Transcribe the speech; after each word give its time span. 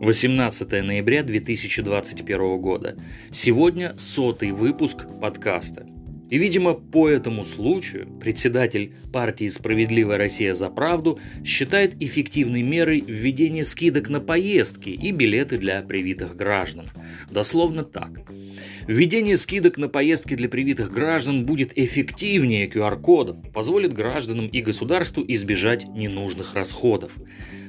18 0.00 0.70
ноября 0.84 1.24
2021 1.24 2.58
года. 2.58 2.96
Сегодня 3.32 3.94
сотый 3.96 4.52
выпуск 4.52 4.98
подкаста. 5.20 5.86
И, 6.30 6.38
видимо, 6.38 6.74
по 6.74 7.08
этому 7.08 7.42
случаю 7.42 8.06
председатель 8.20 8.92
партии 9.12 9.48
«Справедливая 9.48 10.18
Россия 10.18 10.54
за 10.54 10.68
правду» 10.68 11.18
считает 11.44 12.00
эффективной 12.00 12.62
мерой 12.62 13.02
введение 13.04 13.64
скидок 13.64 14.08
на 14.08 14.20
поездки 14.20 14.90
и 14.90 15.10
билеты 15.10 15.58
для 15.58 15.82
привитых 15.82 16.36
граждан. 16.36 16.90
Дословно 17.28 17.82
так. 17.82 18.20
Введение 18.86 19.36
скидок 19.36 19.78
на 19.78 19.88
поездки 19.88 20.34
для 20.34 20.48
привитых 20.48 20.92
граждан 20.92 21.44
будет 21.44 21.76
эффективнее 21.76 22.68
QR-кодов, 22.68 23.36
позволит 23.52 23.94
гражданам 23.94 24.46
и 24.46 24.60
государству 24.60 25.24
избежать 25.26 25.88
ненужных 25.88 26.54
расходов. 26.54 27.16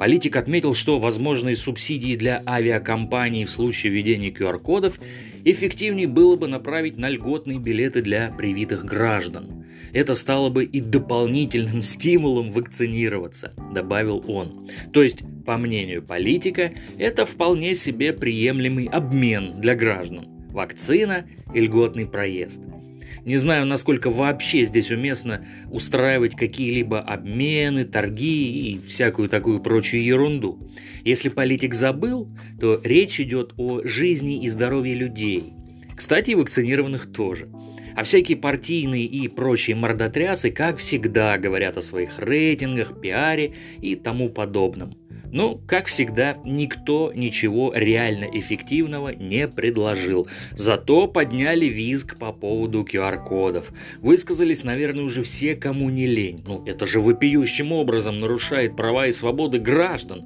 Политик 0.00 0.36
отметил, 0.36 0.72
что 0.72 0.98
возможные 0.98 1.56
субсидии 1.56 2.16
для 2.16 2.42
авиакомпаний 2.46 3.44
в 3.44 3.50
случае 3.50 3.92
введения 3.92 4.30
QR-кодов 4.30 4.98
эффективнее 5.44 6.06
было 6.06 6.36
бы 6.36 6.48
направить 6.48 6.96
на 6.96 7.10
льготные 7.10 7.58
билеты 7.58 8.00
для 8.00 8.30
привитых 8.30 8.86
граждан. 8.86 9.66
Это 9.92 10.14
стало 10.14 10.48
бы 10.48 10.64
и 10.64 10.80
дополнительным 10.80 11.82
стимулом 11.82 12.50
вакцинироваться, 12.50 13.52
добавил 13.74 14.24
он. 14.26 14.70
То 14.94 15.02
есть, 15.02 15.22
по 15.44 15.58
мнению 15.58 16.02
политика, 16.02 16.72
это 16.96 17.26
вполне 17.26 17.74
себе 17.74 18.14
приемлемый 18.14 18.86
обмен 18.86 19.60
для 19.60 19.74
граждан. 19.74 20.24
Вакцина 20.48 21.26
и 21.52 21.60
льготный 21.60 22.06
проезд– 22.06 22.62
не 23.24 23.36
знаю, 23.36 23.66
насколько 23.66 24.10
вообще 24.10 24.64
здесь 24.64 24.90
уместно 24.90 25.44
устраивать 25.70 26.36
какие-либо 26.36 27.00
обмены, 27.00 27.84
торги 27.84 28.72
и 28.72 28.78
всякую 28.78 29.28
такую 29.28 29.60
прочую 29.60 30.02
ерунду. 30.02 30.70
Если 31.04 31.28
политик 31.28 31.74
забыл, 31.74 32.28
то 32.60 32.80
речь 32.82 33.20
идет 33.20 33.54
о 33.56 33.82
жизни 33.84 34.42
и 34.42 34.48
здоровье 34.48 34.94
людей. 34.94 35.52
Кстати, 35.96 36.30
и 36.30 36.34
вакцинированных 36.34 37.12
тоже. 37.12 37.50
А 37.94 38.04
всякие 38.04 38.38
партийные 38.38 39.04
и 39.04 39.28
прочие 39.28 39.76
мордотрясы, 39.76 40.50
как 40.50 40.78
всегда, 40.78 41.36
говорят 41.36 41.76
о 41.76 41.82
своих 41.82 42.18
рейтингах, 42.18 43.00
пиаре 43.00 43.52
и 43.82 43.96
тому 43.96 44.30
подобном. 44.30 44.94
Ну, 45.32 45.60
как 45.66 45.86
всегда, 45.86 46.36
никто 46.44 47.12
ничего 47.14 47.72
реально 47.74 48.24
эффективного 48.32 49.10
не 49.10 49.46
предложил. 49.46 50.26
Зато 50.52 51.06
подняли 51.06 51.66
визг 51.66 52.18
по 52.18 52.32
поводу 52.32 52.82
QR-кодов. 52.82 53.72
Высказались, 54.00 54.64
наверное, 54.64 55.04
уже 55.04 55.22
все, 55.22 55.54
кому 55.54 55.88
не 55.88 56.06
лень. 56.06 56.42
Ну, 56.46 56.64
это 56.66 56.84
же 56.84 57.00
вопиющим 57.00 57.72
образом 57.72 58.18
нарушает 58.18 58.76
права 58.76 59.06
и 59.06 59.12
свободы 59.12 59.58
граждан. 59.58 60.24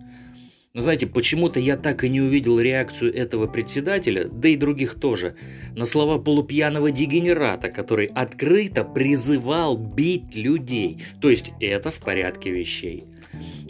Но 0.73 0.81
знаете, 0.81 1.07
почему-то 1.07 1.61
я 1.61 1.77
так 1.77 2.03
и 2.03 2.09
не 2.09 2.21
увидел 2.21 2.59
реакцию 2.59 3.15
этого 3.15 3.47
председателя, 3.47 4.25
да 4.25 4.49
и 4.49 4.57
других 4.57 4.97
тоже, 4.97 5.37
на 5.77 5.85
слова 5.85 6.19
полупьяного 6.19 6.91
дегенерата, 6.91 7.69
который 7.69 8.07
открыто 8.07 8.83
призывал 8.83 9.77
бить 9.77 10.35
людей. 10.35 10.99
То 11.21 11.31
есть 11.31 11.53
это 11.61 11.93
в 11.93 12.01
порядке 12.01 12.51
вещей. 12.51 13.05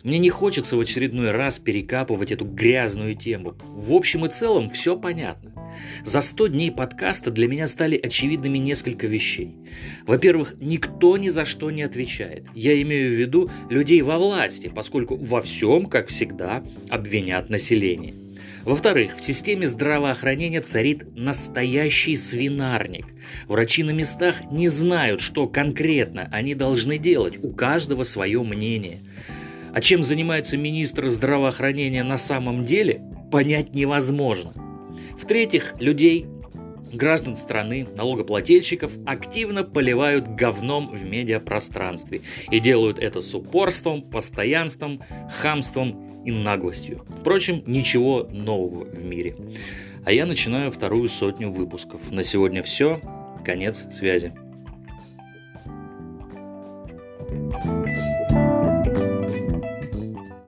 Мне 0.05 0.19
не 0.19 0.29
хочется 0.29 0.77
в 0.77 0.81
очередной 0.81 1.31
раз 1.31 1.59
перекапывать 1.59 2.31
эту 2.31 2.45
грязную 2.45 3.17
тему. 3.17 3.55
В 3.63 3.95
общем 3.95 4.27
и 4.27 4.29
целом 4.29 4.69
все 4.69 4.99
понятно. 4.99 5.51
За 6.05 6.21
100 6.21 6.49
дней 6.49 6.71
подкаста 6.71 7.31
для 7.31 7.49
меня 7.49 7.67
стали 7.67 7.97
очевидными 7.97 8.59
несколько 8.59 9.07
вещей. 9.07 9.57
Во-первых, 10.07 10.57
никто 10.61 11.17
ни 11.17 11.31
за 11.31 11.47
что 11.47 11.71
не 11.71 11.83
отвечает. 11.83 12.45
Я 12.55 12.81
имею 12.83 13.09
в 13.09 13.19
виду 13.19 13.51
людей 13.71 14.03
во 14.03 14.19
власти, 14.19 14.71
поскольку 14.73 15.17
во 15.17 15.41
всем, 15.41 15.87
как 15.87 16.09
всегда, 16.09 16.63
обвинят 16.91 17.49
население. 17.49 18.13
Во-вторых, 18.65 19.17
в 19.17 19.23
системе 19.23 19.67
здравоохранения 19.67 20.61
царит 20.61 21.05
настоящий 21.17 22.17
свинарник. 22.17 23.07
Врачи 23.47 23.83
на 23.83 23.91
местах 23.91 24.37
не 24.51 24.69
знают, 24.69 25.23
что 25.23 25.47
конкретно 25.47 26.29
они 26.31 26.55
должны 26.55 26.99
делать. 26.99 27.43
У 27.43 27.53
каждого 27.53 28.03
свое 28.03 28.43
мнение. 28.43 29.01
А 29.75 29.81
чем 29.81 30.05
занимается 30.05 30.57
министр 30.57 31.11
здравоохранения 31.11 32.05
на 32.05 32.17
самом 32.17 32.65
деле, 32.65 33.03
понять 33.33 33.75
невозможно. 33.75 34.53
В-третьих, 35.19 35.75
людей, 35.81 36.27
граждан 36.93 37.35
страны, 37.35 37.89
налогоплательщиков 37.97 38.93
активно 39.05 39.65
поливают 39.65 40.29
говном 40.29 40.95
в 40.95 41.05
медиапространстве 41.05 42.21
и 42.53 42.61
делают 42.61 43.01
это 43.01 43.21
с 43.21 43.35
упорством, 43.35 44.03
постоянством, 44.03 45.03
хамством 45.41 46.23
и 46.25 46.31
наглостью. 46.31 47.05
Впрочем, 47.09 47.65
ничего 47.67 48.29
нового 48.31 48.85
в 48.85 49.05
мире. 49.05 49.35
А 50.05 50.13
я 50.13 50.25
начинаю 50.25 50.71
вторую 50.71 51.09
сотню 51.09 51.51
выпусков. 51.51 52.13
На 52.13 52.23
сегодня 52.23 52.63
все. 52.63 53.01
Конец 53.45 53.87
связи. 53.91 54.33